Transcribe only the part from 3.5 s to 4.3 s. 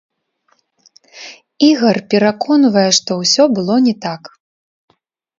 было не так.